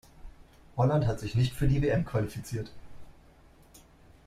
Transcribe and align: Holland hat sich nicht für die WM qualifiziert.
Holland 0.77 1.05
hat 1.05 1.19
sich 1.19 1.35
nicht 1.35 1.53
für 1.53 1.67
die 1.67 1.79
WM 1.83 2.05
qualifiziert. 2.05 2.71